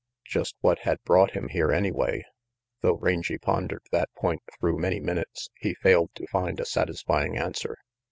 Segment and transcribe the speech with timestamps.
[0.25, 2.25] Just what had brought him here anyway?
[2.81, 7.77] Though Rangy pondered that point through many minutes, he failed to find a satisfying answer.